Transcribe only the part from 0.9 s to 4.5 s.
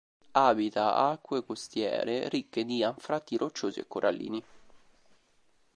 acque costiere ricche di anfratti rocciosi e corallini.